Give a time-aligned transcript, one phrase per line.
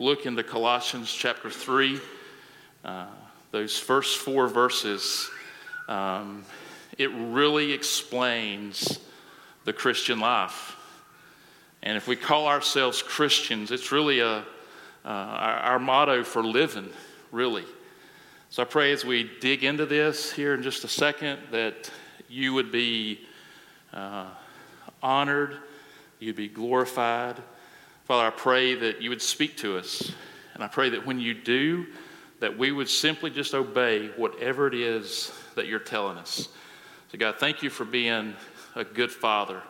[0.00, 2.00] look into Colossians chapter 3,
[2.86, 3.06] uh,
[3.50, 5.28] those first four verses,
[5.88, 6.42] um,
[6.96, 8.98] it really explains
[9.66, 10.74] the Christian life.
[11.82, 14.42] And if we call ourselves Christians, it's really a, uh,
[15.04, 16.88] our, our motto for living,
[17.30, 17.66] really.
[18.48, 21.90] So I pray as we dig into this here in just a second that
[22.26, 23.20] you would be
[23.92, 24.28] uh,
[25.02, 25.58] honored,
[26.20, 27.36] you'd be glorified.
[28.10, 30.10] Father, I pray that you would speak to us.
[30.54, 31.86] And I pray that when you do,
[32.40, 36.48] that we would simply just obey whatever it is that you're telling us.
[37.12, 38.34] So, God, thank you for being
[38.74, 39.62] a good father.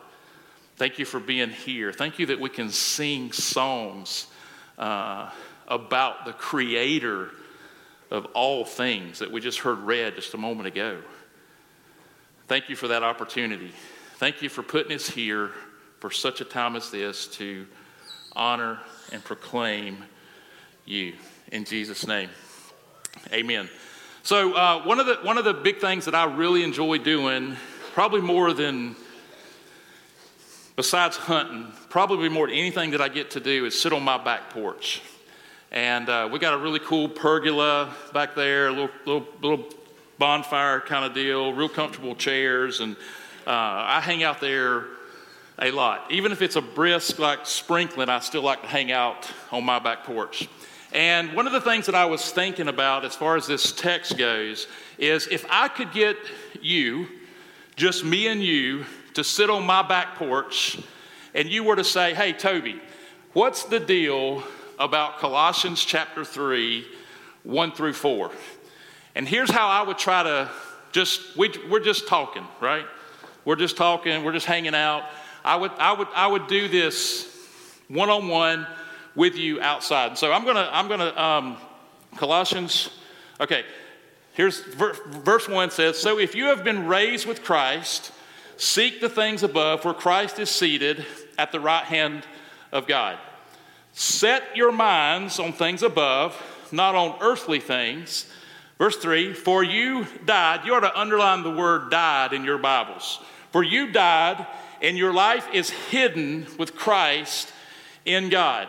[0.77, 1.93] Thank you for being here.
[1.93, 4.25] Thank you that we can sing songs
[4.79, 5.29] uh,
[5.67, 7.29] about the Creator
[8.09, 10.97] of all things that we just heard read just a moment ago.
[12.47, 13.71] Thank you for that opportunity.
[14.15, 15.51] Thank you for putting us here
[15.99, 17.67] for such a time as this to
[18.35, 18.79] honor
[19.11, 20.03] and proclaim
[20.85, 21.13] you.
[21.51, 22.29] In Jesus' name,
[23.31, 23.69] amen.
[24.23, 27.55] So, uh, one, of the, one of the big things that I really enjoy doing,
[27.93, 28.95] probably more than
[30.75, 34.23] besides hunting, probably more than anything that I get to do is sit on my
[34.23, 35.01] back porch.
[35.71, 39.65] And uh, we got a really cool pergola back there, a little, little, little
[40.17, 42.79] bonfire kind of deal, real comfortable chairs.
[42.79, 42.95] And
[43.47, 44.85] uh, I hang out there
[45.59, 46.11] a lot.
[46.11, 49.79] Even if it's a brisk, like sprinkling, I still like to hang out on my
[49.79, 50.47] back porch.
[50.93, 54.17] And one of the things that I was thinking about as far as this text
[54.17, 56.17] goes is if I could get
[56.61, 57.07] you,
[57.75, 60.79] just me and you, to sit on my back porch
[61.33, 62.81] and you were to say, hey, Toby,
[63.33, 64.43] what's the deal
[64.81, 66.83] about Colossians chapter 3,
[67.43, 68.31] 1 through 4.
[69.13, 70.49] And here's how I would try to
[70.91, 72.85] just, we, we're just talking, right?
[73.45, 75.03] We're just talking, we're just hanging out.
[75.43, 77.27] I would, I would, I would do this
[77.87, 78.67] one on one
[79.15, 80.17] with you outside.
[80.17, 81.57] So I'm gonna, I'm gonna, um,
[82.17, 82.89] Colossians,
[83.39, 83.63] okay,
[84.33, 88.11] here's verse 1 says, So if you have been raised with Christ,
[88.57, 91.05] seek the things above where Christ is seated
[91.37, 92.25] at the right hand
[92.71, 93.17] of God.
[93.93, 96.41] Set your minds on things above,
[96.71, 98.31] not on earthly things.
[98.77, 103.19] Verse 3 For you died, you ought to underline the word died in your Bibles.
[103.51, 104.47] For you died,
[104.81, 107.51] and your life is hidden with Christ
[108.05, 108.67] in God.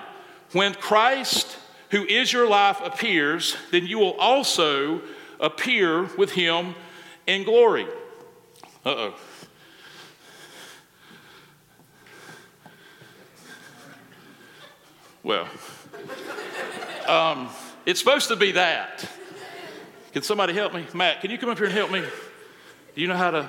[0.53, 1.57] When Christ,
[1.91, 5.01] who is your life, appears, then you will also
[5.41, 6.75] appear with him
[7.27, 7.87] in glory.
[8.85, 9.15] Uh oh.
[15.25, 15.49] Well,
[17.07, 17.49] um,
[17.87, 19.09] it's supposed to be that.
[20.13, 20.85] Can somebody help me?
[20.95, 22.03] Matt, can you come up here and help me?
[22.95, 23.49] Do you know how to?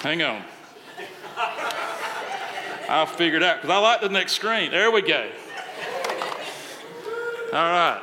[0.00, 0.42] Hang on.
[2.88, 4.70] I'll figure it out because I like the next screen.
[4.70, 5.30] There we go.
[7.52, 8.00] All right.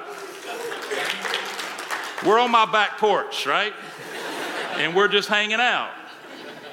[2.25, 3.73] We're on my back porch, right?
[4.75, 5.91] And we're just hanging out.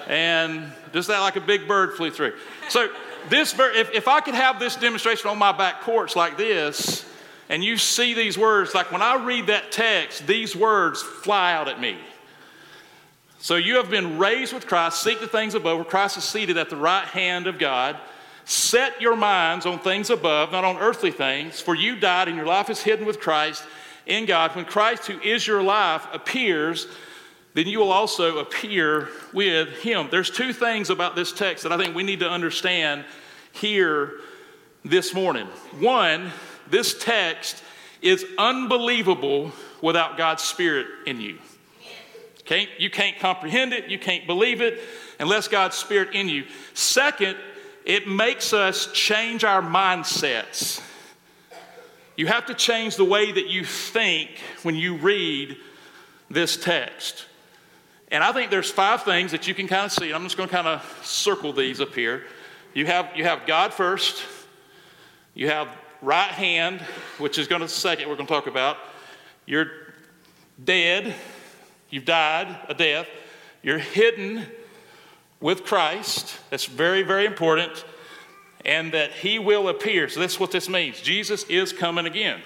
[0.09, 2.35] And just that like a big bird flew through.
[2.69, 2.89] So
[3.31, 7.09] this, if, if I could have this demonstration on my back porch like this,
[7.49, 11.69] and you see these words, like when I read that text, these words fly out
[11.69, 11.97] at me.
[13.45, 16.57] So you have been raised with Christ, seek the things above, where Christ is seated
[16.57, 17.95] at the right hand of God.
[18.47, 22.47] Set your minds on things above, not on earthly things, for you died and your
[22.47, 23.63] life is hidden with Christ
[24.07, 24.57] in God.
[24.57, 26.87] When Christ, who is your life, appears,
[27.53, 30.09] then you will also appear with him.
[30.11, 33.05] There's two things about this text that I think we need to understand
[33.53, 34.21] here
[34.87, 35.49] this morning.
[35.81, 36.31] One,
[36.71, 37.63] this text
[38.01, 39.53] is unbelievable
[39.83, 41.37] without God's Spirit in you.
[42.45, 44.81] Can't, you can't comprehend it, you can't believe it
[45.19, 46.45] unless God's Spirit in you.
[46.75, 47.37] Second,
[47.85, 50.83] it makes us change our mindsets.
[52.17, 54.31] You have to change the way that you think
[54.63, 55.57] when you read
[56.31, 57.27] this text.
[58.09, 60.13] And I think there's five things that you can kind of see.
[60.13, 62.25] I'm just going to kind of circle these up here.
[62.73, 64.23] You have, you have God first.
[65.35, 65.69] You have
[66.01, 66.81] right hand,
[67.19, 68.77] which is going to second we're going to talk about.
[69.47, 69.71] You're
[70.63, 71.15] dead.
[71.95, 73.07] You've died a death.
[73.63, 74.47] You're hidden
[75.39, 76.37] with Christ.
[76.51, 77.85] That's very, very important.
[78.65, 80.09] and that he will appear.
[80.09, 81.01] So that's what this means.
[81.01, 82.41] Jesus is coming again.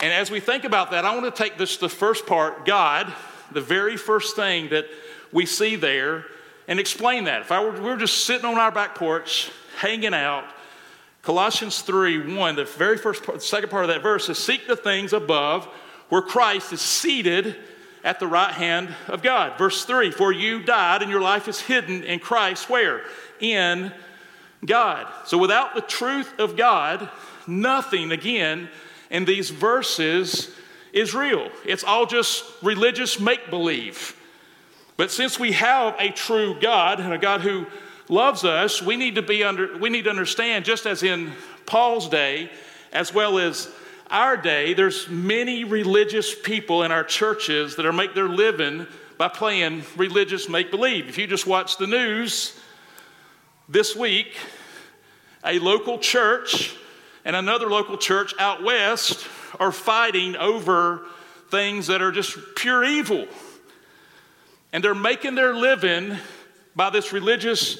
[0.00, 3.12] And as we think about that, I want to take this the first part, God,
[3.52, 4.86] the very first thing that
[5.32, 6.24] we see there,
[6.66, 7.42] and explain that.
[7.42, 10.46] If I were, we were just sitting on our back porch, hanging out,
[11.22, 14.66] Colossians 3 1, the very first part, the second part of that verse is seek
[14.66, 15.66] the things above
[16.08, 17.54] where Christ is seated
[18.06, 19.58] at the right hand of God.
[19.58, 23.02] Verse 3 For you died, and your life is hidden in Christ, where?
[23.40, 23.92] In
[24.64, 25.06] God.
[25.26, 27.10] So without the truth of God,
[27.46, 28.70] nothing, again,
[29.10, 30.54] in these verses
[30.92, 31.50] is real.
[31.64, 34.16] It's all just religious make believe.
[34.96, 37.66] But since we have a true God and a God who
[38.08, 41.32] loves us, we need to be under we need to understand just as in
[41.66, 42.50] Paul's day
[42.92, 43.68] as well as
[44.10, 48.86] our day, there's many religious people in our churches that are make their living
[49.18, 51.08] by playing religious make believe.
[51.08, 52.58] If you just watch the news
[53.68, 54.36] this week,
[55.44, 56.76] a local church
[57.24, 59.26] and another local church out west
[59.58, 61.02] are fighting over
[61.50, 63.26] things that are just pure evil.
[64.72, 66.16] And they're making their living
[66.74, 67.78] by this religious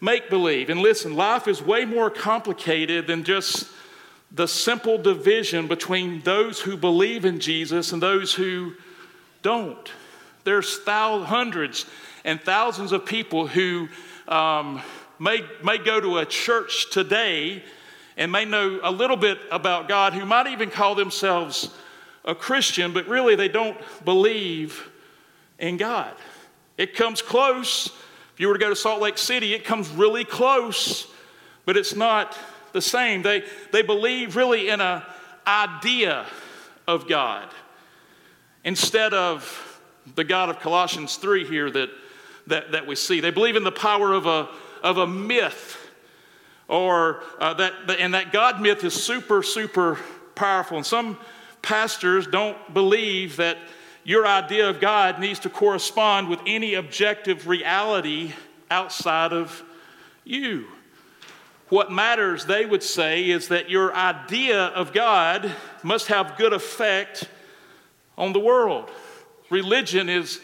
[0.00, 0.68] make believe.
[0.68, 3.68] And listen, life is way more complicated than just
[4.34, 8.72] the simple division between those who believe in Jesus and those who
[9.42, 9.90] don't.
[10.42, 11.86] There's thousands, hundreds
[12.24, 13.88] and thousands of people who
[14.26, 14.82] um,
[15.20, 17.62] may, may go to a church today
[18.16, 21.72] and may know a little bit about God who might even call themselves
[22.24, 24.90] a Christian, but really they don't believe
[25.60, 26.12] in God.
[26.76, 27.86] It comes close.
[28.34, 31.06] If you were to go to Salt Lake City, it comes really close,
[31.66, 32.36] but it's not
[32.74, 33.22] the same.
[33.22, 35.02] They, they believe really in an
[35.46, 36.26] idea
[36.86, 37.48] of God
[38.64, 39.80] instead of
[40.14, 41.88] the God of Colossians 3 here that,
[42.48, 43.20] that, that we see.
[43.20, 44.48] They believe in the power of a,
[44.82, 45.80] of a myth
[46.68, 49.98] or uh, that, and that God myth is super, super
[50.34, 50.76] powerful.
[50.76, 51.18] And some
[51.62, 53.58] pastors don't believe that
[54.02, 58.32] your idea of God needs to correspond with any objective reality
[58.70, 59.62] outside of
[60.24, 60.66] you.
[61.68, 65.50] What matters, they would say, is that your idea of God
[65.82, 67.28] must have good effect
[68.16, 68.90] on the world.
[69.50, 70.40] Religion is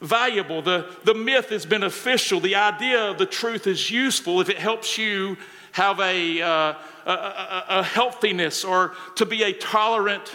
[0.00, 4.58] valuable, the, the myth is beneficial, the idea of the truth is useful if it
[4.58, 5.36] helps you
[5.72, 6.74] have a, uh,
[7.06, 10.32] a, a, a healthiness or to be a tolerant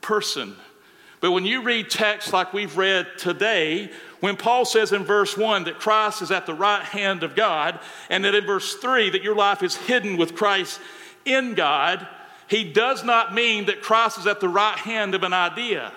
[0.00, 0.56] person.
[1.20, 3.90] But when you read texts like we've read today,
[4.20, 7.78] when Paul says in verse 1 that Christ is at the right hand of God,
[8.08, 10.80] and that in verse 3 that your life is hidden with Christ
[11.24, 12.06] in God,
[12.48, 15.92] he does not mean that Christ is at the right hand of an idea.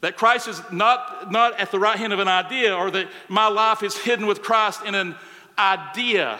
[0.00, 3.46] That Christ is not, not at the right hand of an idea, or that my
[3.46, 5.14] life is hidden with Christ in an
[5.56, 6.38] idea.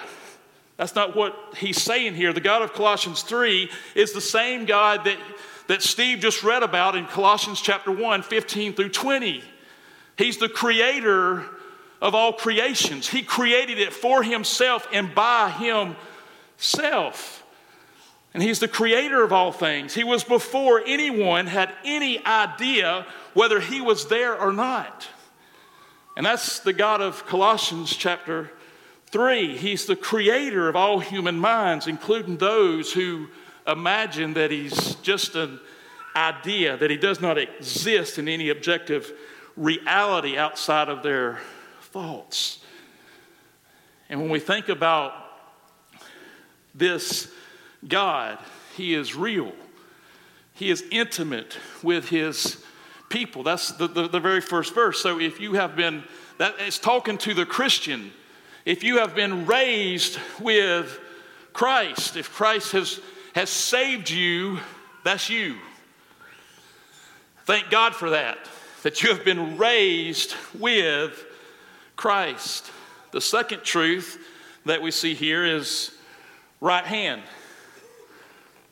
[0.77, 2.33] That's not what he's saying here.
[2.33, 5.17] The God of Colossians 3 is the same God that,
[5.67, 9.43] that Steve just read about in Colossians chapter 1, 15 through 20.
[10.17, 11.45] He's the creator
[12.01, 13.09] of all creations.
[13.09, 15.51] He created it for himself and by
[16.59, 17.45] himself.
[18.33, 19.95] And he's the creator of all things.
[19.95, 25.09] He was before anyone had any idea whether he was there or not.
[26.17, 28.51] And that's the God of Colossians chapter
[29.15, 33.29] Three, he's the creator of all human minds, including those who
[33.67, 35.61] imagine that he's just an
[36.17, 39.13] idea, that he does not exist in any objective
[39.57, 41.41] reality outside of their
[41.81, 42.61] thoughts.
[44.09, 45.13] And when we think about
[46.75, 47.33] this
[47.87, 48.39] God,
[48.77, 49.53] he is real,
[50.55, 52.63] he is intimate with his
[53.09, 53.43] people.
[53.43, 55.01] That's the, the, the very first verse.
[55.01, 56.05] So if you have been,
[56.39, 58.13] that is talking to the Christian
[58.65, 60.99] if you have been raised with
[61.53, 63.01] Christ, if Christ has,
[63.35, 64.61] has saved you,
[65.03, 65.57] that's you.
[67.45, 68.39] Thank God for that,
[68.83, 71.25] that you have been raised with
[71.97, 72.71] Christ.
[73.11, 74.19] The second truth
[74.65, 75.91] that we see here is
[76.61, 77.23] right hand.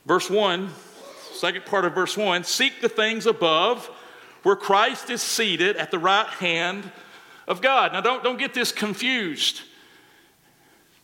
[0.07, 0.71] Verse 1,
[1.35, 3.87] second part of verse 1 seek the things above
[4.42, 6.90] where Christ is seated at the right hand
[7.47, 7.92] of God.
[7.92, 9.61] Now, don't, don't get this confused.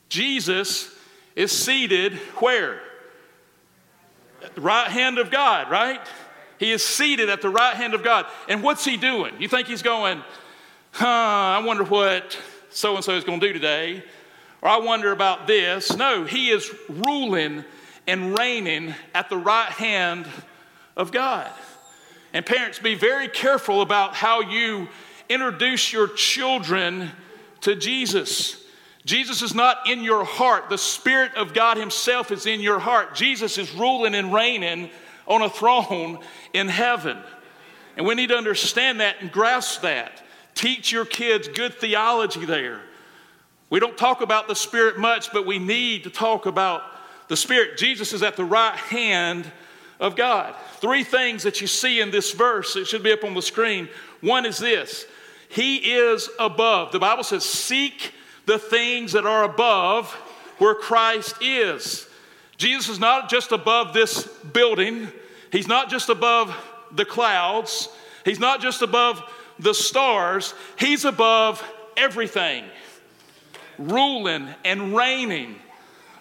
[0.09, 0.95] Jesus
[1.37, 2.81] is seated where?
[4.57, 6.01] Right hand of God, right?
[6.59, 8.27] He is seated at the right hand of God.
[8.49, 9.35] And what's he doing?
[9.39, 10.23] You think he's going,
[10.93, 12.39] huh, I wonder what
[12.71, 14.03] so and so is going to do today?
[14.61, 15.97] Or I wonder about this.
[15.97, 17.65] No, he is ruling
[18.07, 20.27] and reigning at the right hand
[20.97, 21.51] of God.
[22.33, 24.89] And parents, be very careful about how you
[25.29, 27.11] introduce your children
[27.63, 28.58] to Jesus.
[29.09, 30.69] Jesus is not in your heart.
[30.69, 33.15] The Spirit of God Himself is in your heart.
[33.15, 34.91] Jesus is ruling and reigning
[35.27, 36.19] on a throne
[36.53, 37.17] in heaven.
[37.97, 40.23] And we need to understand that and grasp that.
[40.55, 42.83] Teach your kids good theology there.
[43.71, 46.83] We don't talk about the Spirit much, but we need to talk about
[47.29, 47.79] the Spirit.
[47.79, 49.51] Jesus is at the right hand
[50.01, 50.55] of God.
[50.81, 53.89] Three things that you see in this verse, it should be up on the screen.
[54.21, 55.07] One is this
[55.49, 56.93] He is above.
[56.93, 58.13] The Bible says, Seek
[58.49, 60.11] the things that are above
[60.57, 62.09] where Christ is.
[62.57, 65.09] Jesus is not just above this building,
[65.53, 66.57] He's not just above
[66.91, 67.91] the clouds,
[68.25, 69.23] He's not just above
[69.59, 71.63] the stars, He's above
[71.95, 72.65] everything,
[73.79, 75.57] ruling and reigning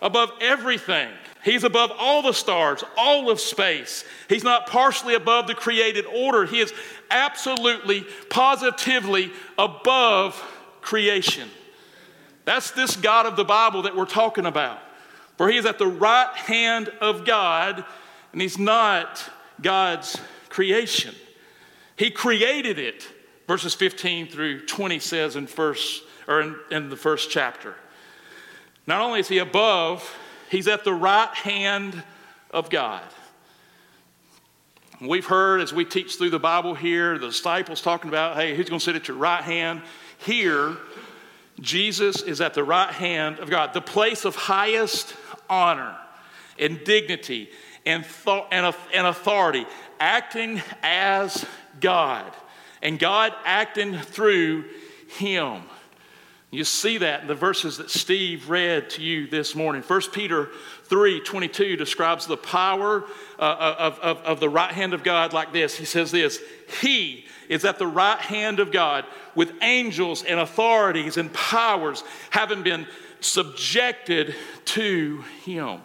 [0.01, 1.09] above everything.
[1.45, 4.03] He's above all the stars, all of space.
[4.27, 6.45] He's not partially above the created order.
[6.45, 6.73] He is
[7.09, 10.35] absolutely, positively above
[10.81, 11.49] creation.
[12.47, 14.79] That's this God of the Bible that we're talking about.
[15.35, 17.83] For he is at the right hand of God,
[18.31, 19.21] and he's not
[19.61, 21.13] God's creation.
[21.97, 23.05] He created it,
[23.47, 27.75] verses 15 through 20 says in first or in, in the first chapter.
[28.87, 30.09] Not only is he above,
[30.49, 32.01] he's at the right hand
[32.51, 33.03] of God.
[35.01, 38.69] We've heard as we teach through the Bible here, the disciples talking about, hey, who's
[38.69, 39.81] going to sit at your right hand?
[40.19, 40.77] Here,
[41.59, 45.15] Jesus is at the right hand of God, the place of highest
[45.49, 45.95] honor
[46.59, 47.49] and dignity
[47.85, 49.65] and, th- and, and authority,
[49.99, 51.45] acting as
[51.79, 52.31] God,
[52.81, 54.65] and God acting through
[55.07, 55.63] him.
[56.49, 59.81] You see that in the verses that Steve read to you this morning.
[59.81, 60.49] 1 Peter
[60.85, 63.03] 3 22 describes the power
[63.37, 65.75] uh, of, of, of the right hand of God like this.
[65.75, 66.41] He says this
[66.81, 72.63] He is at the right hand of God with angels and authorities and powers having
[72.63, 72.87] been
[73.19, 74.35] subjected
[74.65, 75.81] to him.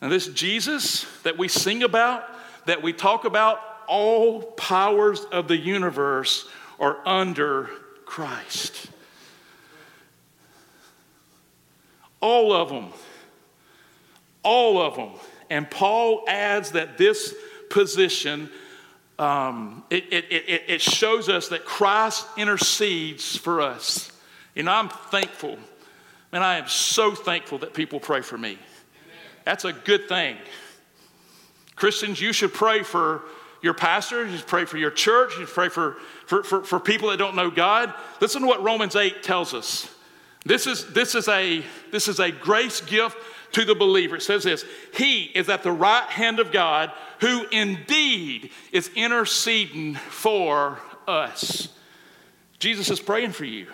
[0.00, 2.24] Now, this Jesus that we sing about,
[2.66, 7.70] that we talk about, all powers of the universe are under
[8.04, 8.88] Christ.
[12.20, 12.88] All of them.
[14.42, 15.10] All of them.
[15.48, 17.34] And Paul adds that this
[17.70, 18.50] position
[19.18, 24.12] um, it, it, it, it shows us that Christ intercedes for us.
[24.54, 25.58] And I'm thankful,
[26.32, 28.58] and I am so thankful that people pray for me.
[29.44, 30.36] That's a good thing.
[31.76, 33.22] Christians, you should pray for
[33.62, 35.96] your pastor, you should pray for your church, you should pray for,
[36.26, 37.92] for, for, for people that don't know God.
[38.20, 39.88] Listen to what Romans 8 tells us.
[40.44, 43.16] This is, this, is a, this is a grace gift
[43.56, 44.16] to the believer.
[44.16, 49.94] It says this He is at the right hand of God, who indeed is interceding
[49.94, 51.68] for us.
[52.58, 53.66] Jesus is praying for you.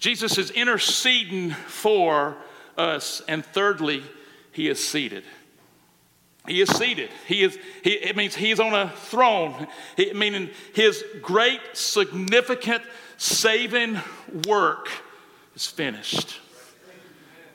[0.00, 2.36] Jesus is interceding for
[2.76, 3.22] us.
[3.28, 4.02] And thirdly,
[4.50, 5.22] he is seated.
[6.48, 7.10] He is seated.
[7.28, 12.82] He is, he, it means he's on a throne, it, meaning his great, significant,
[13.18, 14.00] saving
[14.48, 14.88] work
[15.54, 16.40] is finished.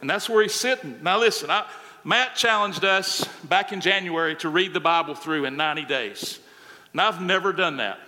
[0.04, 1.02] And that's where he's sitting.
[1.02, 1.66] Now, listen, I,
[2.04, 6.42] Matt challenged us back in January to read the Bible through in 90 days.
[6.92, 8.00] And I've never done that.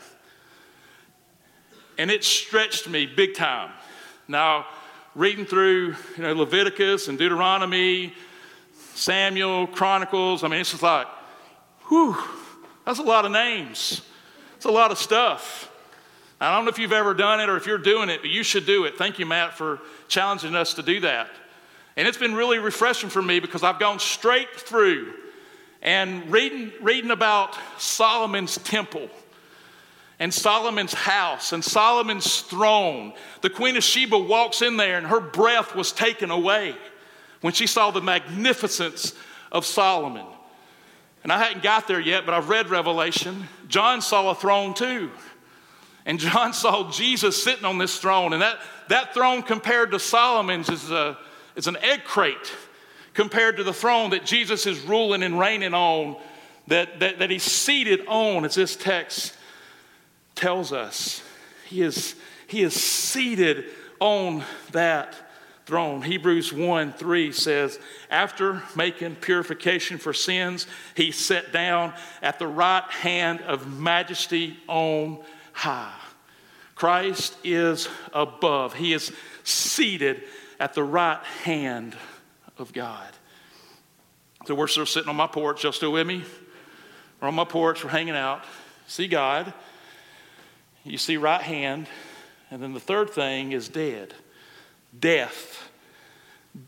[1.97, 3.71] And it stretched me big time.
[4.27, 4.65] Now,
[5.15, 8.13] reading through you know, Leviticus and Deuteronomy,
[8.95, 11.07] Samuel, Chronicles, I mean, it's just like,
[11.87, 12.17] whew,
[12.85, 14.01] that's a lot of names.
[14.57, 15.71] It's a lot of stuff.
[16.41, 18.43] I don't know if you've ever done it or if you're doing it, but you
[18.43, 18.97] should do it.
[18.97, 21.29] Thank you, Matt, for challenging us to do that.
[21.97, 25.13] And it's been really refreshing for me because I've gone straight through
[25.81, 29.09] and reading, reading about Solomon's temple
[30.19, 33.13] and Solomon's house and Solomon's throne.
[33.41, 36.75] The Queen of Sheba walks in there and her breath was taken away
[37.41, 39.13] when she saw the magnificence
[39.51, 40.25] of Solomon.
[41.23, 43.47] And I hadn't got there yet, but I've read Revelation.
[43.67, 45.11] John saw a throne too.
[46.05, 48.33] And John saw Jesus sitting on this throne.
[48.33, 48.59] And that,
[48.89, 51.17] that throne compared to Solomon's is a
[51.55, 52.53] it's an egg crate
[53.13, 56.17] compared to the throne that Jesus is ruling and reigning on,
[56.67, 59.35] that, that, that he's seated on, as this text
[60.35, 61.23] tells us.
[61.67, 62.15] He is,
[62.47, 63.65] he is seated
[63.99, 65.15] on that
[65.65, 66.01] throne.
[66.01, 72.83] Hebrews 1 3 says, After making purification for sins, he sat down at the right
[72.83, 75.93] hand of majesty on high.
[76.75, 79.13] Christ is above, he is
[79.45, 80.23] seated
[80.59, 81.95] at the right hand
[82.57, 83.09] of God.
[84.45, 85.63] So we're still sitting on my porch.
[85.63, 86.23] Y'all still with me?
[87.19, 87.83] We're on my porch.
[87.83, 88.43] We're hanging out.
[88.87, 89.53] See God.
[90.83, 91.87] You see right hand.
[92.51, 94.13] And then the third thing is dead.
[94.97, 95.69] death.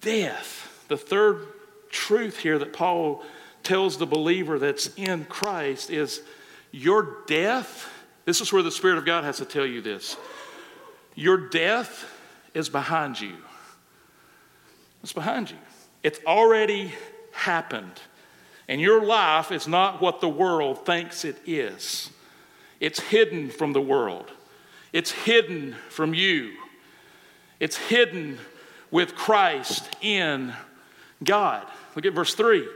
[0.01, 0.85] Death.
[0.87, 1.47] The third
[1.89, 3.23] truth here that Paul
[3.63, 6.21] tells the believer that's in Christ is
[6.71, 7.89] your death.
[8.25, 10.17] This is where the Spirit of God has to tell you this.
[11.15, 12.05] Your death
[12.53, 13.35] is behind you.
[15.07, 15.57] It's behind you.
[16.03, 16.91] It's already
[17.31, 18.01] happened.
[18.67, 22.09] And your life is not what the world thinks it is.
[22.81, 24.29] It's hidden from the world.
[24.91, 26.55] It's hidden from you.
[27.61, 28.37] It's hidden
[28.91, 30.51] with Christ in
[31.23, 31.65] God.
[31.95, 32.67] Look at verse 3.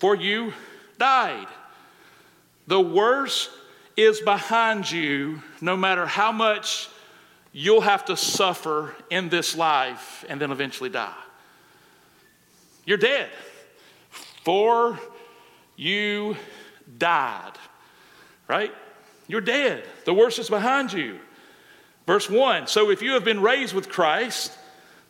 [0.00, 0.52] For you
[0.98, 1.46] died.
[2.66, 3.48] The worst
[3.96, 6.88] is behind you, no matter how much
[7.52, 11.14] you'll have to suffer in this life and then eventually die.
[12.90, 13.30] You're dead.
[14.42, 14.98] For
[15.76, 16.36] you
[16.98, 17.52] died.
[18.48, 18.74] Right?
[19.28, 19.84] You're dead.
[20.06, 21.20] The worst is behind you.
[22.04, 24.58] Verse 1 So if you have been raised with Christ,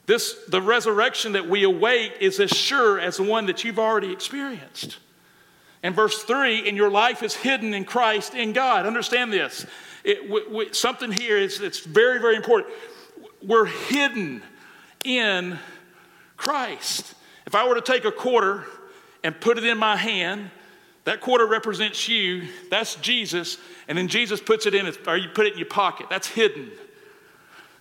[0.04, 4.12] this, the resurrection that we await is as sure as the one that you've already
[4.12, 4.98] experienced.
[5.82, 8.84] And verse 3 and your life is hidden in Christ in God.
[8.84, 9.64] Understand this.
[10.04, 12.74] It, we, we, something here is it's very, very important.
[13.42, 14.42] We're hidden
[15.02, 15.58] in
[16.36, 17.14] Christ.
[17.46, 18.64] If I were to take a quarter
[19.24, 20.50] and put it in my hand,
[21.04, 22.48] that quarter represents you.
[22.70, 23.58] That's Jesus.
[23.88, 26.06] And then Jesus puts it in, or you put it in your pocket.
[26.10, 26.70] That's hidden.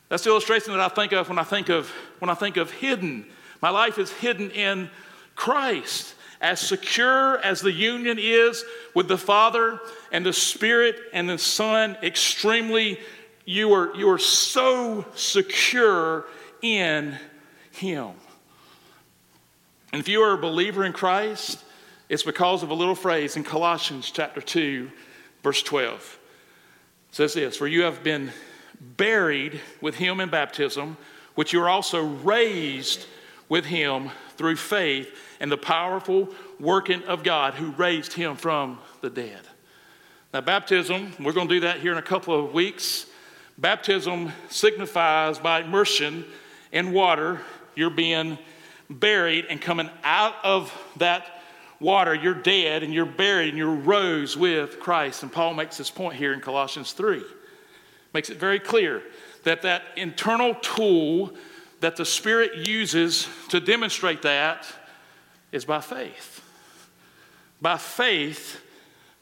[0.08, 1.89] That's the illustration that I think of when I think of
[2.20, 3.25] when I think of hidden.
[3.62, 4.89] My life is hidden in
[5.36, 6.16] Christ.
[6.42, 8.63] As secure as the union is
[8.96, 9.80] with the Father
[10.12, 12.98] and the Spirit and the Son, extremely,
[13.46, 16.25] you are, you are so secure
[16.62, 17.18] in
[17.72, 18.12] Him.
[19.91, 21.63] And if you are a believer in Christ,
[22.10, 24.89] it's because of a little phrase in Colossians chapter 2,
[25.41, 26.19] verse 12.
[27.10, 28.31] It says this, for you have been
[28.79, 30.96] buried with him in baptism,
[31.34, 33.08] which you are also raised
[33.48, 36.29] with him through faith and the powerful
[36.60, 39.41] working of God who raised him from the dead.
[40.34, 43.08] Now, baptism, we're going to do that here in a couple of weeks.
[43.58, 46.25] Baptism signifies by immersion
[46.71, 47.41] in water,
[47.73, 48.38] you're being
[48.89, 51.41] buried and coming out of that
[51.80, 55.23] water, you're dead and you're buried and you're rose with Christ.
[55.23, 57.23] And Paul makes this point here in Colossians 3.
[58.13, 59.04] Makes it very clear
[59.43, 61.34] that that internal tool
[61.80, 64.65] that the Spirit uses to demonstrate that
[65.52, 66.43] is by faith.
[67.62, 68.62] By faith,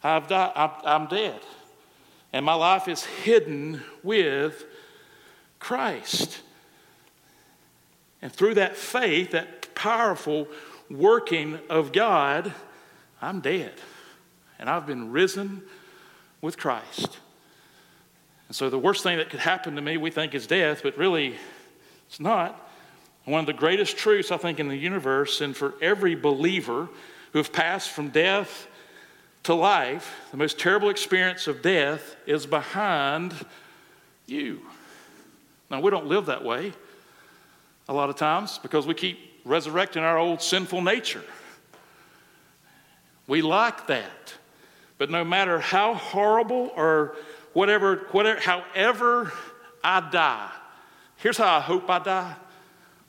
[0.03, 1.39] I've died, I'm dead.
[2.33, 4.65] And my life is hidden with
[5.59, 6.41] Christ.
[8.21, 10.47] And through that faith, that powerful
[10.89, 12.51] working of God,
[13.21, 13.73] I'm dead.
[14.59, 15.61] And I've been risen
[16.41, 17.19] with Christ.
[18.47, 20.97] And so the worst thing that could happen to me, we think, is death, but
[20.97, 21.35] really,
[22.07, 22.69] it's not.
[23.25, 26.87] One of the greatest truths, I think, in the universe, and for every believer
[27.33, 28.67] who have passed from death
[29.43, 33.33] to life, the most terrible experience of death is behind
[34.25, 34.61] you.
[35.69, 36.73] Now, we don't live that way
[37.89, 41.23] a lot of times because we keep resurrecting our old sinful nature.
[43.27, 44.33] We like that.
[44.97, 47.15] But no matter how horrible or
[47.53, 49.31] whatever, whatever, however
[49.83, 50.51] I die,
[51.17, 52.35] here's how I hope I die.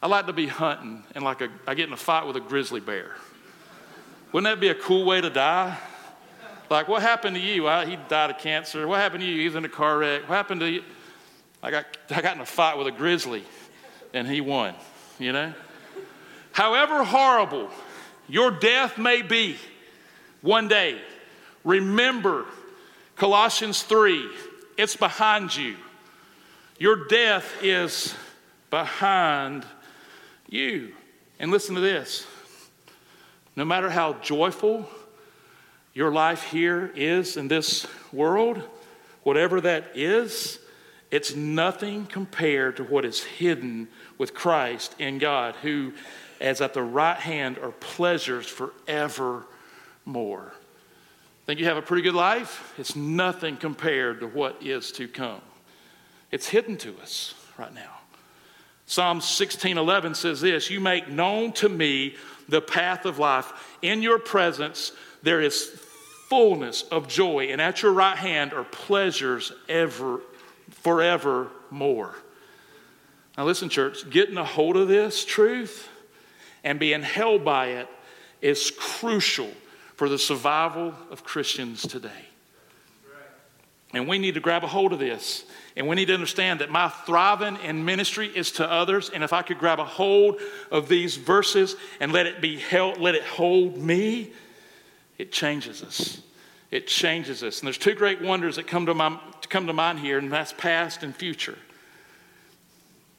[0.01, 2.41] I like to be hunting and like a, I get in a fight with a
[2.41, 3.17] grizzly bear.
[4.33, 5.77] Wouldn't that be a cool way to die?
[6.71, 7.67] Like, what happened to you?
[7.67, 8.87] I, he died of cancer.
[8.87, 9.39] What happened to you?
[9.39, 10.29] He was in a car wreck.
[10.29, 10.85] What happened to you?
[11.63, 13.43] I got, I got in a fight with a grizzly
[14.13, 14.75] and he won,
[15.19, 15.53] you know?
[16.59, 17.71] However horrible
[18.27, 19.59] your death may be
[20.41, 21.01] one day,
[21.63, 22.47] remember
[23.15, 24.29] Colossians 3
[24.77, 25.77] it's behind you.
[26.81, 28.13] Your death is
[28.71, 29.67] behind
[30.49, 30.95] you.
[31.39, 32.27] And listen to this
[33.55, 34.91] no matter how joyful
[35.95, 38.61] your life here is in this world,
[39.23, 40.59] whatever that is,
[41.13, 43.87] it's nothing compared to what is hidden
[44.19, 45.93] with Christ in God, who,
[46.41, 49.45] as at the right hand, are pleasures forevermore.
[51.47, 52.75] Think you have a pretty good life?
[52.79, 55.41] It's nothing compared to what is to come.
[56.31, 58.01] It's hidden to us right now.
[58.87, 62.17] Psalm 16:11 says this, "You make known to me
[62.49, 63.53] the path of life.
[63.83, 65.71] In your presence there is
[66.29, 70.21] fullness of joy, and at your right hand are pleasures ever
[70.71, 72.17] forevermore."
[73.37, 75.89] Now listen church, getting a hold of this truth
[76.65, 77.89] and being held by it
[78.41, 79.51] is crucial
[79.97, 82.29] for the survival of Christians today.
[83.95, 85.45] And we need to grab a hold of this.
[85.77, 89.11] And we need to understand that my thriving in ministry is to others.
[89.11, 90.41] And if I could grab a hold
[90.71, 94.33] of these verses and let it be held, let it hold me,
[95.17, 96.21] it changes us.
[96.71, 97.61] It changes us.
[97.61, 99.19] And there's two great wonders that come to, my,
[99.49, 101.57] come to mind here, and that's past and future.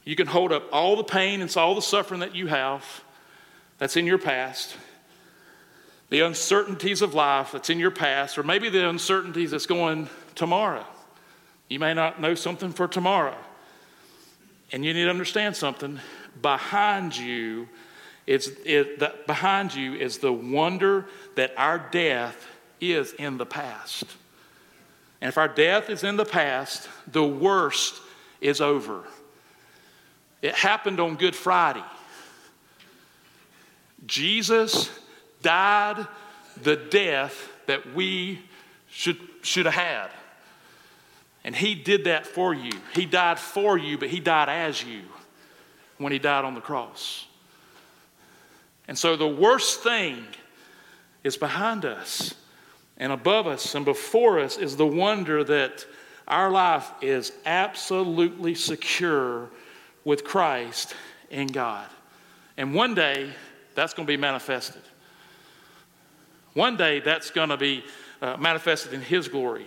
[0.04, 3.04] You can hold up all the pain and all the suffering that you have
[3.80, 4.76] that's in your past,
[6.10, 10.86] the uncertainties of life that's in your past, or maybe the uncertainties that's going tomorrow.
[11.70, 13.38] You may not know something for tomorrow.
[14.72, 16.00] And you need to understand something.
[16.42, 17.68] Behind you
[18.28, 22.48] is it, that behind you is the wonder that our death
[22.80, 24.04] is in the past.
[25.22, 28.00] And if our death is in the past, the worst
[28.42, 29.04] is over.
[30.42, 31.84] It happened on Good Friday.
[34.10, 34.90] Jesus
[35.42, 36.06] died
[36.62, 38.40] the death that we
[38.90, 40.10] should, should have had.
[41.44, 42.72] And He did that for you.
[42.94, 45.02] He died for you, but He died as you
[45.98, 47.28] when He died on the cross.
[48.88, 50.26] And so the worst thing
[51.24, 52.34] is behind us
[52.98, 55.86] and above us and before us is the wonder that
[56.28, 59.50] our life is absolutely secure
[60.04, 60.96] with Christ
[61.30, 61.88] and God.
[62.58, 63.32] And one day,
[63.80, 64.82] that's going to be manifested.
[66.54, 67.84] One day, that's going to be
[68.22, 69.66] uh, manifested in His glory.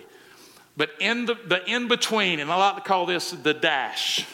[0.77, 4.27] But in the, the in between, and I like to call this the dash,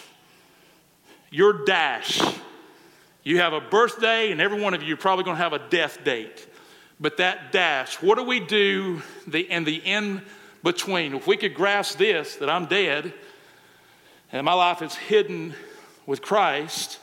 [1.31, 2.21] your dash.
[3.23, 6.03] You have a birthday, and every one of you probably going to have a death
[6.03, 6.49] date.
[6.99, 10.23] But that dash, what do we do the, in the in
[10.64, 11.14] between?
[11.14, 13.12] If we could grasp this, that I'm dead,
[14.33, 15.55] and my life is hidden
[16.07, 16.99] with Christ,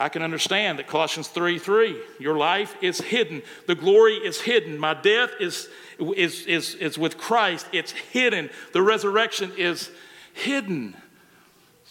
[0.00, 3.42] I can understand that Colossians 3 3, your life is hidden.
[3.66, 4.78] The glory is hidden.
[4.78, 5.68] My death is,
[6.16, 8.48] is, is, is with Christ, it's hidden.
[8.72, 9.90] The resurrection is
[10.32, 10.96] hidden.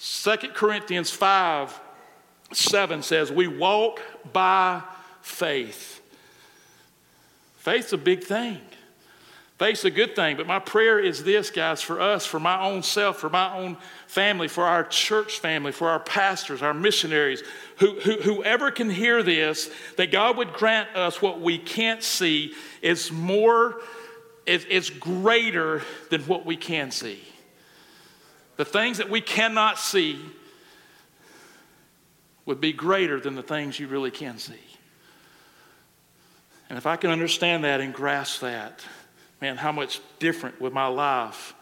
[0.01, 1.79] 2 Corinthians 5
[2.51, 4.01] 7 says, We walk
[4.33, 4.81] by
[5.21, 6.01] faith.
[7.57, 8.59] Faith's a big thing.
[9.59, 12.81] Faith's a good thing, but my prayer is this, guys, for us, for my own
[12.81, 13.77] self, for my own
[14.09, 17.43] family, for our church family, for our pastors, our missionaries,
[17.77, 22.55] who, who, whoever can hear this, that God would grant us what we can't see
[22.81, 23.79] is more,
[24.47, 27.19] is, is greater than what we can see.
[28.57, 30.19] The things that we cannot see
[32.47, 34.55] would be greater than the things you really can see.
[36.67, 38.83] And if I can understand that and grasp that,
[39.39, 41.53] man, how much different would my life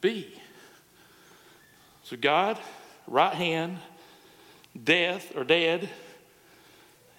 [0.00, 0.32] be?
[2.08, 2.58] So, God,
[3.06, 3.76] right hand,
[4.82, 5.90] death or dead,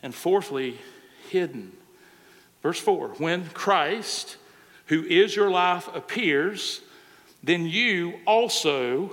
[0.02, 0.80] and fourthly,
[1.30, 1.74] hidden.
[2.64, 4.38] Verse 4 When Christ,
[4.88, 6.82] who is your life, appears,
[7.44, 9.12] then you also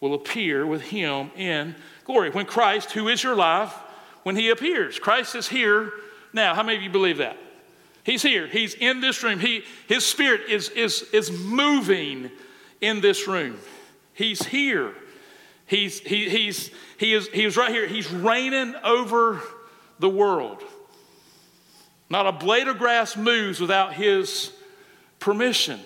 [0.00, 2.30] will appear with him in glory.
[2.30, 3.72] When Christ, who is your life,
[4.24, 5.92] when he appears, Christ is here
[6.32, 6.52] now.
[6.56, 7.36] How many of you believe that?
[8.02, 8.48] He's here.
[8.48, 9.38] He's in this room.
[9.38, 12.28] He, his spirit is, is, is moving
[12.80, 13.56] in this room.
[14.16, 14.94] He's here.
[15.66, 17.86] He's, he, he's, he, is, he is right here.
[17.86, 19.42] He's reigning over
[19.98, 20.62] the world.
[22.08, 24.52] Not a blade of grass moves without his
[25.18, 25.78] permission.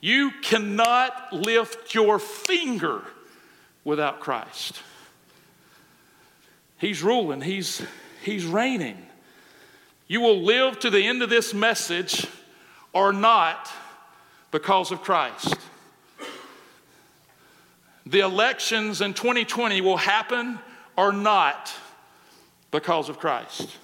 [0.00, 3.02] You cannot lift your finger
[3.82, 4.80] without Christ.
[6.78, 7.82] He's ruling, he's,
[8.22, 8.98] he's reigning.
[10.06, 12.28] You will live to the end of this message
[12.92, 13.68] or not
[14.52, 15.56] because of Christ.
[18.06, 20.58] The elections in 2020 will happen
[20.96, 21.72] or not
[22.70, 23.76] because of Christ.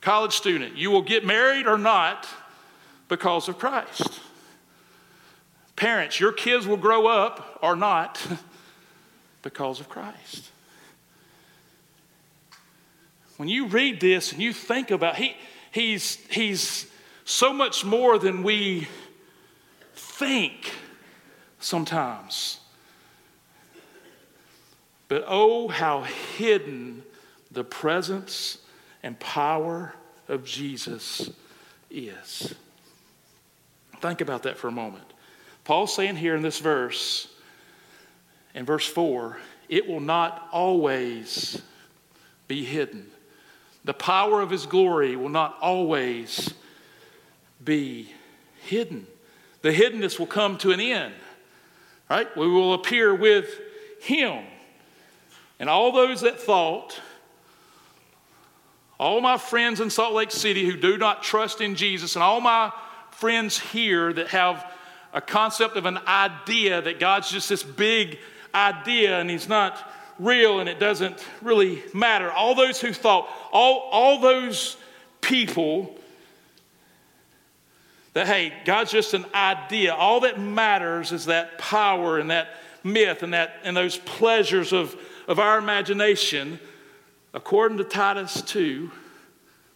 [0.00, 2.26] College student, you will get married or not
[3.08, 4.20] because of Christ.
[5.76, 8.24] Parents, your kids will grow up or not
[9.42, 10.50] because of Christ.
[13.36, 15.36] When you read this and you think about he,
[15.70, 16.86] he's, he's
[17.24, 18.88] so much more than we
[19.94, 20.72] think
[21.60, 22.60] sometimes.
[25.08, 27.02] But oh, how hidden
[27.50, 28.58] the presence
[29.02, 29.94] and power
[30.28, 31.30] of Jesus
[31.90, 32.54] is.
[34.00, 35.12] Think about that for a moment.
[35.64, 37.28] Paul's saying here in this verse,
[38.54, 39.38] in verse 4,
[39.68, 41.62] it will not always
[42.48, 43.10] be hidden
[43.86, 46.52] the power of his glory will not always
[47.64, 48.12] be
[48.62, 49.06] hidden.
[49.62, 51.14] The hiddenness will come to an end,
[52.08, 52.34] right?
[52.36, 53.60] We will appear with
[54.00, 54.44] him.
[55.58, 57.00] And all those that thought,
[58.98, 62.40] all my friends in Salt Lake City who do not trust in Jesus, and all
[62.40, 62.72] my
[63.10, 64.72] friends here that have
[65.12, 68.18] a concept of an idea that God's just this big
[68.54, 72.30] idea and He's not real and it doesn't really matter.
[72.30, 74.76] All those who thought, all, all those
[75.20, 75.98] people
[78.16, 79.94] that, hey, God's just an idea.
[79.94, 82.48] All that matters is that power and that
[82.82, 84.96] myth and, that, and those pleasures of,
[85.28, 86.58] of our imagination.
[87.34, 88.90] According to Titus 2,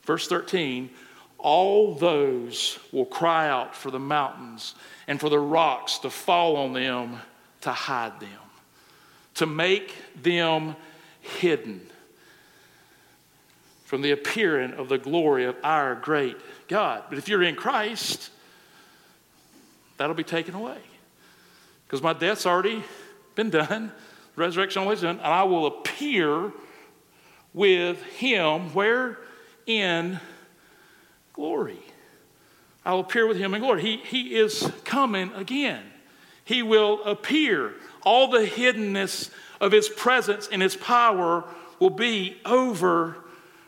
[0.04, 0.88] verse 13,
[1.36, 4.74] all those will cry out for the mountains
[5.06, 7.18] and for the rocks to fall on them
[7.60, 8.30] to hide them,
[9.34, 10.76] to make them
[11.20, 11.82] hidden
[13.84, 16.38] from the appearing of the glory of our great
[16.70, 17.02] God.
[17.08, 18.30] But if you're in Christ,
[19.98, 20.78] that'll be taken away.
[21.84, 22.84] Because my death's already
[23.34, 23.92] been done,
[24.36, 26.52] resurrection always done, and I will appear
[27.52, 29.18] with him where?
[29.66, 30.20] In
[31.32, 31.80] glory.
[32.84, 33.82] I will appear with him in glory.
[33.82, 35.82] He, he is coming again.
[36.44, 37.74] He will appear.
[38.02, 39.30] All the hiddenness
[39.60, 41.44] of his presence and his power
[41.80, 43.16] will be over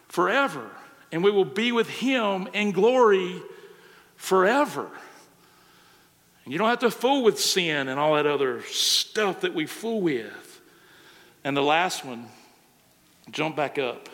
[0.08, 0.70] forever.
[1.12, 3.40] And we will be with him in glory
[4.16, 4.88] forever.
[6.44, 9.66] And you don't have to fool with sin and all that other stuff that we
[9.66, 10.60] fool with.
[11.44, 12.26] And the last one,
[13.30, 14.08] jump back up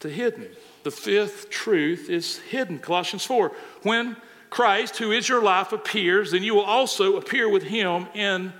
[0.00, 0.48] to hidden.
[0.82, 2.78] The fifth truth is hidden.
[2.78, 3.52] Colossians 4.
[3.82, 4.16] When
[4.50, 8.52] Christ, who is your life, appears, then you will also appear with him in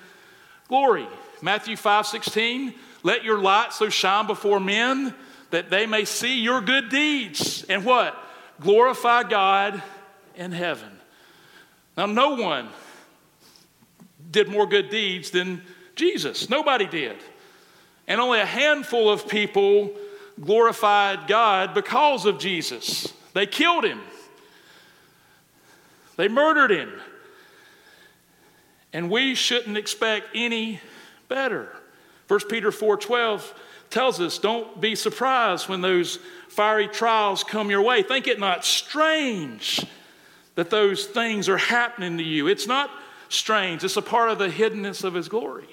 [0.68, 1.06] glory.
[1.42, 2.74] Matthew 5 16.
[3.02, 5.14] Let your light so shine before men
[5.50, 8.16] that they may see your good deeds and what?
[8.60, 9.82] Glorify God
[10.34, 10.90] in heaven.
[11.96, 12.68] Now, no one
[14.30, 15.62] did more good deeds than
[15.96, 16.48] Jesus.
[16.48, 17.16] Nobody did.
[18.06, 19.90] And only a handful of people
[20.40, 23.12] glorified God because of Jesus.
[23.34, 24.00] They killed him,
[26.16, 26.92] they murdered him.
[28.90, 30.80] And we shouldn't expect any
[31.28, 31.76] better.
[32.26, 33.52] 1 Peter 4:12
[33.90, 38.02] tells us, "Don't be surprised when those fiery trials come your way.
[38.02, 39.84] Think it not strange
[40.54, 42.48] that those things are happening to you.
[42.48, 42.90] It's not
[43.28, 43.84] strange.
[43.84, 45.68] It's a part of the hiddenness of his glory."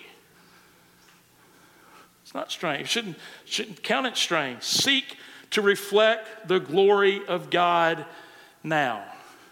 [2.24, 2.90] It's not strange.
[2.90, 4.64] Shouldn't, shouldn't count it strange.
[4.64, 5.18] Seek
[5.52, 8.06] to reflect the glory of God
[8.64, 9.04] now.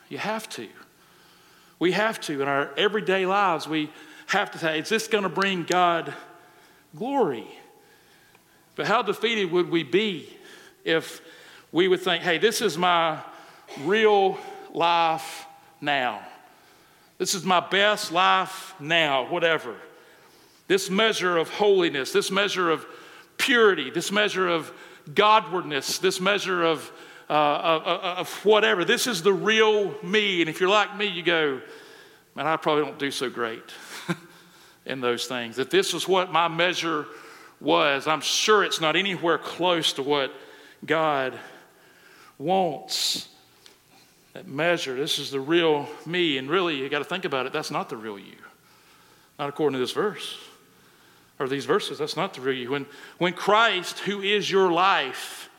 [0.09, 0.67] You have to.
[1.79, 2.41] We have to.
[2.41, 3.91] In our everyday lives, we
[4.27, 6.13] have to say, is this going to bring God
[6.95, 7.47] glory?
[8.75, 10.29] But how defeated would we be
[10.83, 11.21] if
[11.71, 13.19] we would think, hey, this is my
[13.81, 14.37] real
[14.73, 15.45] life
[15.79, 16.25] now?
[17.17, 19.75] This is my best life now, whatever.
[20.67, 22.85] This measure of holiness, this measure of
[23.37, 24.71] purity, this measure of
[25.09, 26.91] Godwardness, this measure of,
[27.29, 28.85] uh, of, of, whatever.
[28.85, 30.41] This is the real me.
[30.41, 31.61] And if you're like me, you go,
[32.35, 33.63] man, I probably don't do so great
[34.85, 35.59] in those things.
[35.59, 37.05] If this is what my measure
[37.63, 40.31] was, I'm sure it's not anywhere close to what
[40.85, 41.33] God
[42.37, 43.29] wants.
[44.33, 46.37] That measure, this is the real me.
[46.37, 48.35] And really, you got to think about it, that's not the real you.
[49.39, 50.37] Not according to this verse
[51.39, 51.97] or these verses.
[51.97, 52.71] That's not the real you.
[52.71, 52.85] When,
[53.17, 55.49] when Christ, who is your life,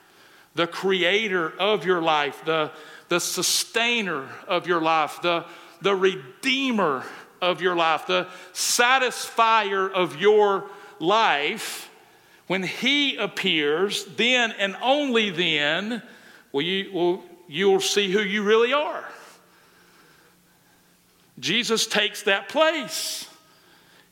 [0.54, 2.70] the creator of your life, the,
[3.08, 5.44] the sustainer of your life, the,
[5.80, 7.04] the redeemer
[7.40, 10.64] of your life, the satisfier of your
[11.00, 11.90] life,
[12.46, 16.02] when he appears, then and only then
[16.52, 19.04] will you, will, you'll see who you really are.
[21.38, 23.28] Jesus takes that place.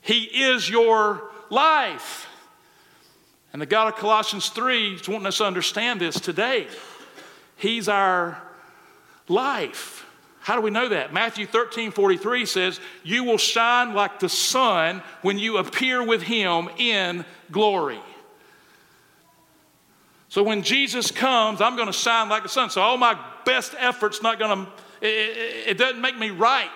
[0.01, 2.27] He is your life.
[3.53, 6.67] And the God of Colossians 3 is wanting us to understand this today.
[7.57, 8.41] He's our
[9.29, 10.07] life.
[10.41, 11.13] How do we know that?
[11.13, 16.69] Matthew 13 43 says, You will shine like the sun when you appear with him
[16.79, 18.01] in glory.
[20.33, 22.71] So when Jesus comes, I'm going to shine like the sun.
[22.71, 26.71] So all my best efforts not going to, it, it doesn't make me right.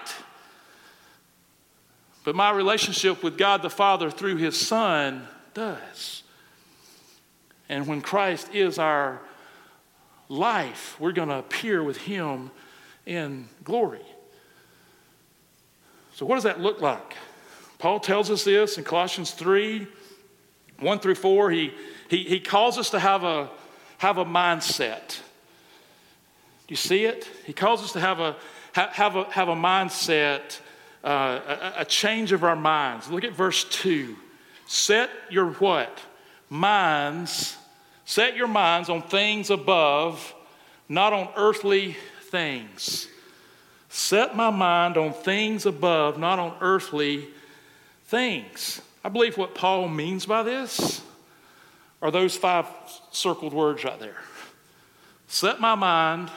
[2.22, 6.22] But my relationship with God the Father through His Son does.
[7.70, 9.22] And when Christ is our
[10.28, 12.50] life, we're going to appear with Him
[13.06, 14.04] in glory.
[16.12, 17.16] So, what does that look like?
[17.78, 19.86] Paul tells us this in Colossians 3
[20.80, 21.50] 1 through 4.
[21.52, 21.72] He,
[22.08, 23.48] he, he calls us to have a,
[23.98, 25.18] have a mindset.
[26.66, 27.28] Do you see it?
[27.44, 28.36] He calls us to have a,
[28.72, 30.58] have a, have a mindset
[31.06, 31.40] uh,
[31.76, 33.08] a, a change of our minds.
[33.08, 34.16] Look at verse 2.
[34.66, 36.00] Set your what?
[36.50, 37.56] Minds.
[38.04, 40.34] Set your minds on things above,
[40.88, 43.08] not on earthly things.
[43.88, 47.28] Set my mind on things above, not on earthly
[48.06, 48.80] things.
[49.04, 51.00] I believe what Paul means by this
[52.02, 52.66] are those five
[53.10, 54.16] circled words right there.
[55.28, 56.30] Set my mind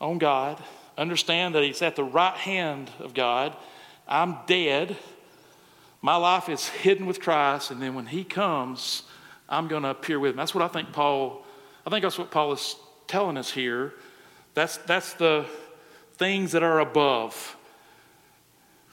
[0.00, 0.62] on God,
[0.96, 3.54] understand that He's at the right hand of God.
[4.06, 4.96] I'm dead.
[6.00, 9.02] My life is hidden with Christ, and then when He comes,
[9.48, 10.36] I'm going to appear with Him.
[10.36, 11.44] That's what I think Paul,
[11.86, 13.94] I think that's what Paul is telling us here.
[14.54, 15.46] That's, that's the
[16.16, 17.56] things that are above,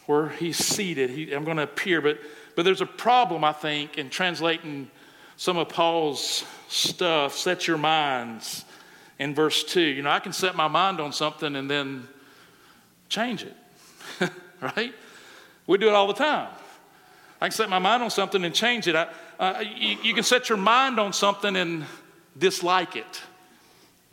[0.05, 1.09] where He's seated.
[1.09, 2.19] He, I'm going to appear, but,
[2.55, 4.89] but there's a problem, I think, in translating
[5.37, 7.35] some of Paul's stuff.
[7.35, 8.65] Set your minds
[9.19, 9.81] in verse 2.
[9.81, 12.07] You know, I can set my mind on something and then
[13.09, 14.93] change it, right?
[15.67, 16.49] We do it all the time.
[17.41, 18.95] I can set my mind on something and change it.
[18.95, 19.07] I,
[19.39, 21.85] uh, you, you can set your mind on something and
[22.37, 23.21] dislike it,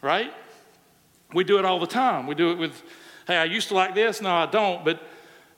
[0.01, 0.33] right?
[1.33, 2.27] We do it all the time.
[2.27, 2.83] We do it with,
[3.27, 4.85] hey, I used to like this, no, I don't.
[4.85, 5.01] But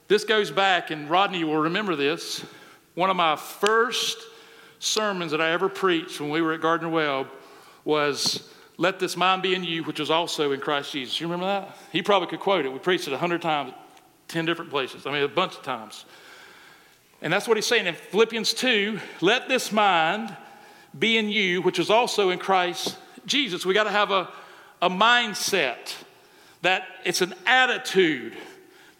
[0.08, 2.44] this goes back, and Rodney will remember this.
[2.94, 4.18] One of my first
[4.84, 7.28] sermons that I ever preached when we were at Gardner Webb
[7.84, 11.20] was let this mind be in you, which was also in Christ Jesus.
[11.20, 11.76] You remember that?
[11.92, 12.72] He probably could quote it.
[12.72, 13.72] We preached it a hundred times,
[14.28, 15.06] 10 different places.
[15.06, 16.04] I mean, a bunch of times.
[17.22, 20.36] And that's what he's saying in Philippians 2 let this mind
[20.98, 23.64] be in you, which is also in Christ Jesus.
[23.64, 24.28] We got to have a,
[24.82, 25.94] a mindset
[26.62, 28.36] that it's an attitude,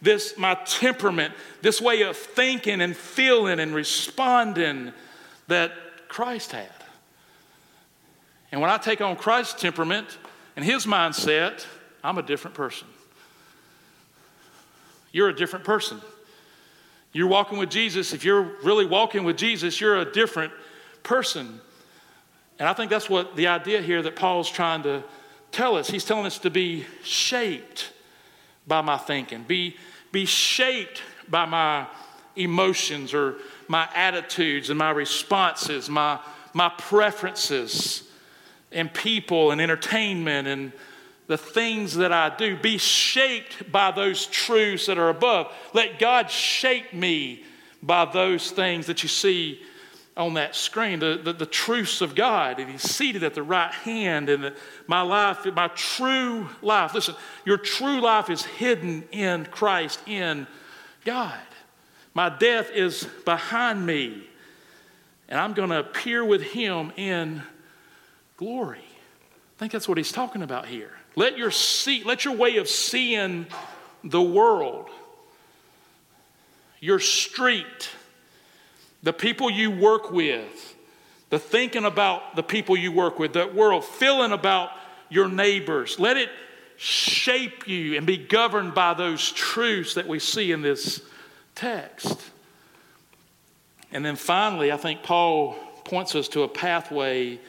[0.01, 4.93] this, my temperament, this way of thinking and feeling and responding
[5.47, 5.71] that
[6.07, 6.69] Christ had.
[8.51, 10.17] And when I take on Christ's temperament
[10.55, 11.65] and his mindset,
[12.03, 12.87] I'm a different person.
[15.11, 16.01] You're a different person.
[17.13, 18.13] You're walking with Jesus.
[18.13, 20.51] If you're really walking with Jesus, you're a different
[21.03, 21.61] person.
[22.59, 25.03] And I think that's what the idea here that Paul's trying to
[25.51, 25.89] tell us.
[25.89, 27.91] He's telling us to be shaped
[28.67, 29.77] by my thinking, be,
[30.11, 31.87] be shaped by my
[32.35, 36.19] emotions or my attitudes and my responses, my,
[36.53, 38.03] my preferences
[38.71, 40.71] and people and entertainment and
[41.27, 42.55] the things that I do.
[42.55, 45.51] Be shaped by those truths that are above.
[45.73, 47.43] Let God shape me
[47.81, 49.61] by those things that you see
[50.17, 52.59] on that screen, the, the, the truths of God.
[52.59, 54.29] And He's seated at the right hand.
[54.29, 54.53] And
[54.87, 60.47] my life, my true life, listen, your true life is hidden in Christ, in
[61.03, 61.39] God.
[62.15, 64.23] My death is behind me.
[65.29, 67.43] And I'm going to appear with Him in
[68.37, 68.79] glory.
[68.79, 70.91] I think that's what he's talking about here.
[71.15, 73.47] Let your see, let your way of seeing
[74.03, 74.89] the world,
[76.81, 77.89] your street,
[79.01, 80.75] the people you work with,
[81.29, 84.71] the thinking about the people you work with, that world, feeling about
[85.09, 85.99] your neighbors.
[85.99, 86.29] Let it
[86.75, 91.01] shape you and be governed by those truths that we see in this
[91.55, 92.31] text.
[93.91, 97.39] And then finally, I think Paul points us to a pathway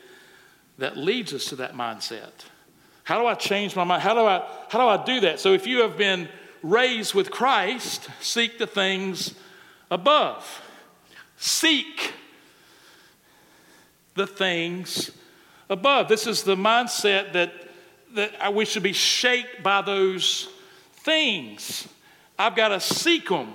[0.79, 2.31] that leads us to that mindset.
[3.03, 4.03] How do I change my mind?
[4.03, 5.41] How do I, how do I do that?
[5.41, 6.29] So if you have been
[6.63, 9.35] raised with Christ, seek the things
[9.91, 10.63] above.
[11.37, 12.13] Seek
[14.15, 15.11] the things
[15.69, 16.09] above.
[16.09, 17.53] This is the mindset that,
[18.15, 20.49] that we should be shaped by those
[20.93, 21.89] things.
[22.39, 23.53] I've got to seek them.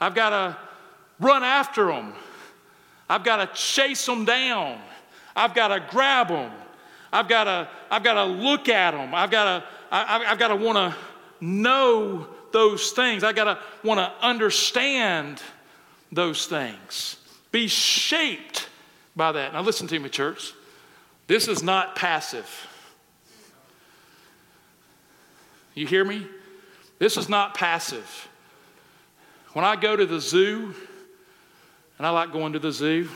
[0.00, 0.56] I've got to
[1.20, 2.12] run after them.
[3.08, 4.78] I've got to chase them down.
[5.34, 6.52] I've got to grab them.
[7.12, 9.14] I've got to, I've got to look at them.
[9.14, 10.96] I've got to, I, I've got to want to
[11.40, 13.22] know those things.
[13.22, 15.42] I've got to want to understand
[16.10, 17.16] those things.
[17.52, 18.68] Be shaped
[19.14, 19.52] by that.
[19.52, 20.52] Now, listen to me, church.
[21.26, 22.66] This is not passive.
[25.74, 26.26] You hear me?
[26.98, 28.28] This is not passive.
[29.56, 30.74] When I go to the zoo,
[31.96, 33.08] and I like going to the zoo,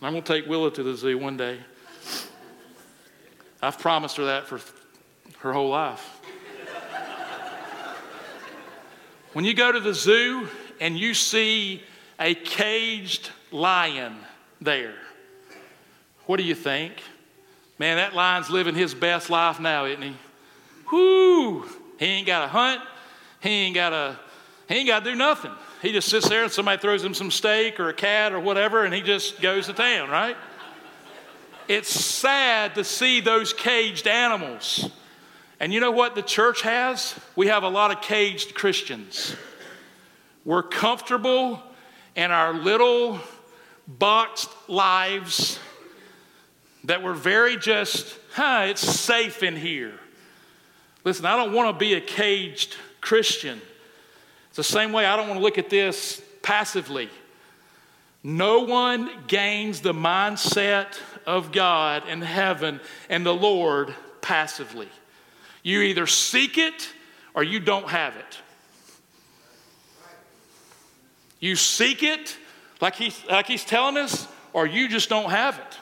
[0.00, 1.58] I'm going to take Willa to the zoo one day.
[3.60, 4.60] I've promised her that for
[5.40, 6.22] her whole life.
[9.34, 10.48] when you go to the zoo
[10.80, 11.82] and you see
[12.18, 14.16] a caged lion
[14.62, 14.94] there,
[16.24, 16.94] what do you think?
[17.78, 20.16] Man, that lion's living his best life now, isn't he?
[20.90, 21.68] Whoo!
[21.98, 22.80] He ain't got to hunt.
[23.42, 24.18] He ain't got to.
[24.72, 25.50] He ain't got to do nothing.
[25.82, 28.86] He just sits there and somebody throws him some steak or a cat or whatever,
[28.86, 30.34] and he just goes to town, right?
[31.68, 34.88] It's sad to see those caged animals.
[35.60, 37.14] And you know what the church has?
[37.36, 39.36] We have a lot of caged Christians.
[40.42, 41.62] We're comfortable
[42.16, 43.20] in our little
[43.86, 45.58] boxed lives
[46.84, 50.00] that we're very just, huh, it's safe in here.
[51.04, 53.60] Listen, I don't want to be a caged Christian.
[54.52, 57.08] It's the same way I don't want to look at this passively.
[58.22, 62.78] No one gains the mindset of God and heaven
[63.08, 64.90] and the Lord passively.
[65.62, 66.86] You either seek it
[67.32, 68.38] or you don't have it.
[71.40, 72.36] You seek it,
[72.78, 75.78] like he's, like he's telling us, or you just don't have it.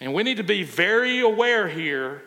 [0.00, 2.22] And we need to be very aware here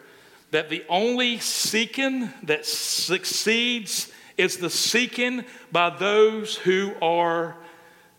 [0.51, 7.55] that the only seeking that succeeds is the seeking by those who are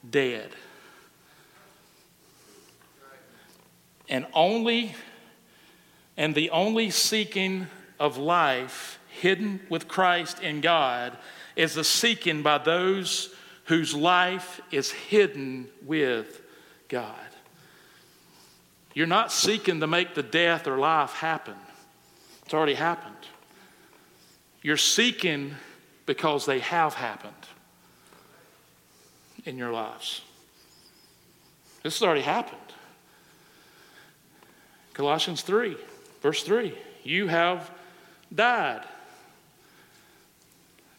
[0.09, 0.51] dead.
[4.09, 4.95] And only
[6.17, 7.67] and the only seeking
[7.99, 11.17] of life hidden with Christ in God
[11.57, 13.33] is the seeking by those
[13.65, 16.43] whose life is hidden with
[16.89, 17.15] God.
[18.93, 21.55] You're not seeking to make the death or life happen.
[22.51, 23.15] It's already happened.
[24.61, 25.55] You're seeking
[26.05, 27.47] because they have happened
[29.45, 30.23] in your lives.
[31.85, 32.59] This has already happened.
[34.95, 35.77] Colossians 3,
[36.23, 37.71] verse 3 You have
[38.35, 38.83] died,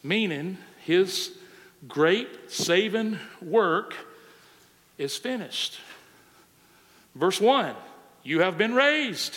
[0.02, 1.38] meaning his
[1.86, 3.94] great saving work
[4.98, 5.82] is finished.
[7.14, 7.76] Verse 1
[8.24, 9.36] You have been raised.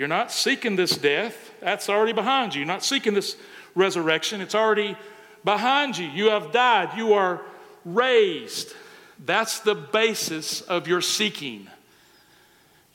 [0.00, 2.60] You're not seeking this death, that's already behind you.
[2.60, 3.36] You're not seeking this
[3.74, 4.96] resurrection, it's already
[5.44, 6.06] behind you.
[6.06, 7.42] You have died, you are
[7.84, 8.72] raised.
[9.22, 11.68] That's the basis of your seeking.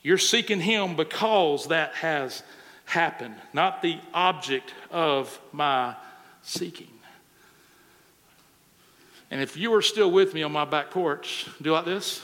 [0.02, 2.42] You're seeking Him because that has
[2.86, 5.94] happened, not the object of my
[6.42, 6.90] seeking.
[9.30, 12.20] And if you are still with me on my back porch, do like this.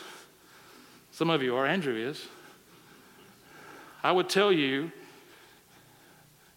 [1.13, 2.27] Some of you are, Andrew is.
[4.03, 4.91] I would tell you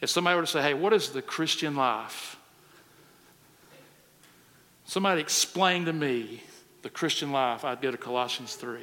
[0.02, 2.38] if somebody were to say, hey, what is the Christian life?
[4.86, 6.44] Somebody explain to me
[6.82, 7.66] the Christian life.
[7.66, 8.82] I'd go to Colossians 3,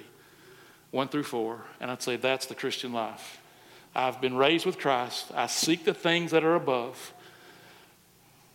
[0.91, 3.41] 1 through 4, and I'd say, that's the Christian life.
[3.95, 5.31] I've been raised with Christ.
[5.35, 7.13] I seek the things that are above,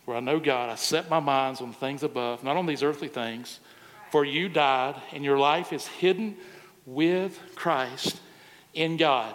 [0.04, 0.68] where I know God.
[0.68, 3.60] I set my minds on things above, not on these earthly things.
[4.10, 6.36] For you died, and your life is hidden
[6.86, 8.20] with Christ
[8.74, 9.34] in God.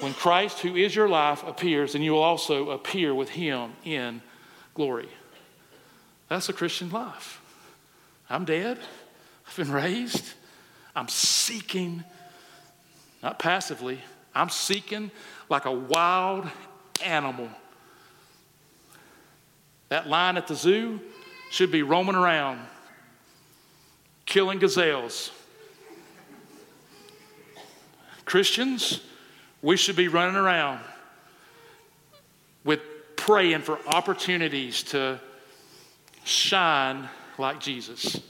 [0.00, 4.22] When Christ, who is your life, appears, and you will also appear with him in
[4.74, 5.08] glory.
[6.28, 7.40] That's a Christian life.
[8.28, 8.78] I'm dead.
[9.46, 10.32] I've been raised.
[10.96, 12.04] I'm seeking,
[13.22, 14.00] not passively,
[14.34, 15.10] I'm seeking
[15.48, 16.48] like a wild
[17.04, 17.48] animal.
[19.90, 21.00] That lion at the zoo
[21.50, 22.60] should be roaming around,
[24.26, 25.30] killing gazelles.
[28.24, 29.00] Christians,
[29.64, 30.78] we should be running around
[32.64, 32.80] with
[33.16, 35.18] praying for opportunities to
[36.22, 37.08] shine
[37.38, 38.20] like Jesus.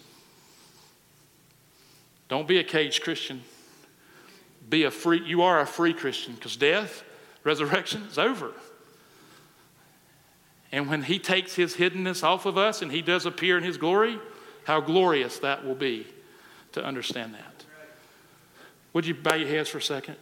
[2.29, 3.43] Don't be a caged Christian.
[4.71, 7.03] Be a free, you are a free Christian because death,
[7.43, 8.53] resurrection is over.
[10.71, 13.77] And when he takes his hiddenness off of us and he does appear in his
[13.77, 14.21] glory,
[14.63, 16.07] how glorious that will be
[16.73, 17.65] to understand that.
[18.93, 20.17] Would you bow your heads for a second?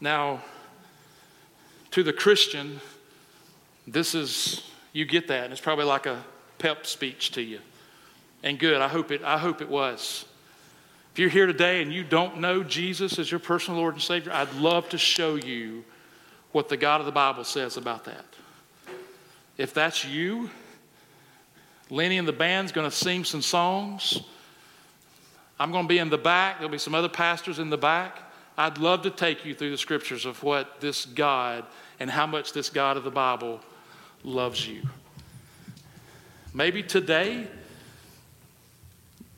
[0.00, 0.42] Now,
[1.90, 2.80] to the Christian,
[3.86, 6.24] this is, you get that, and it's probably like a
[6.58, 7.60] pep speech to you.
[8.42, 10.24] And good, I hope it, I hope it was.
[11.12, 14.32] If you're here today and you don't know Jesus as your personal Lord and Savior,
[14.32, 15.84] I'd love to show you
[16.52, 18.24] what the God of the Bible says about that.
[19.58, 20.50] If that's you,
[21.90, 24.20] Lenny and the band's going to sing some songs.
[25.58, 26.58] I'm going to be in the back.
[26.58, 28.18] There'll be some other pastors in the back.
[28.58, 31.64] I'd love to take you through the scriptures of what this God
[31.98, 33.60] and how much this God of the Bible
[34.22, 34.82] loves you.
[36.52, 37.46] Maybe today,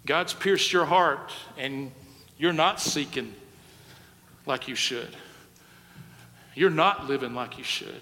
[0.06, 1.92] God's pierced your heart and
[2.38, 3.34] you're not seeking
[4.46, 5.16] like you should.
[6.54, 8.00] You're not living like you should.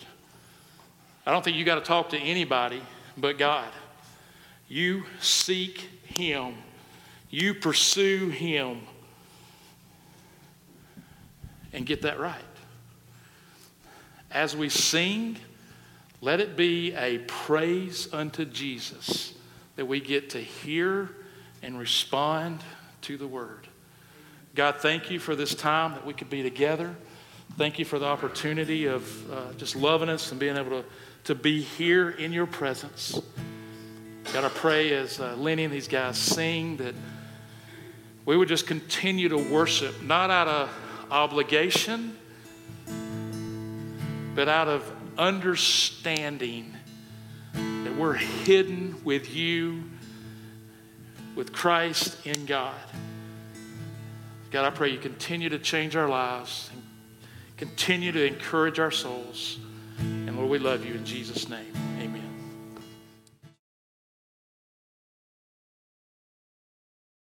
[1.27, 2.81] I don't think you got to talk to anybody
[3.17, 3.69] but God.
[4.69, 6.55] You seek Him,
[7.29, 8.81] you pursue Him
[11.73, 12.43] and get that right.
[14.31, 15.37] As we sing,
[16.21, 19.35] let it be a praise unto Jesus
[19.77, 21.11] that we get to hear
[21.63, 22.63] and respond
[23.03, 23.67] to the word.
[24.55, 26.95] God, thank you for this time that we could be together.
[27.57, 30.85] Thank you for the opportunity of uh, just loving us and being able to,
[31.25, 33.21] to be here in your presence.
[34.33, 36.95] God, I pray as uh, Lenny and these guys sing that
[38.25, 40.71] we would just continue to worship, not out of
[41.11, 42.17] obligation,
[44.35, 46.75] but out of understanding
[47.53, 49.85] that we're hidden with you,
[51.35, 52.75] with Christ in God.
[54.51, 56.83] God, I pray you continue to change our lives and
[57.57, 59.59] continue to encourage our souls.
[59.99, 61.90] And Lord, we love you in Jesus' name.